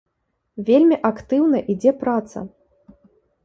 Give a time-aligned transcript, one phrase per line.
[0.69, 2.47] Вельмі актыўна ідзе праца.